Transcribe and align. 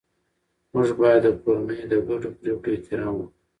موږ 0.71 0.89
باید 0.99 1.21
د 1.25 1.27
کورنۍ 1.41 1.79
د 1.91 1.93
ګډو 2.07 2.29
پریکړو 2.39 2.71
احترام 2.75 3.13
وکړو 3.17 3.33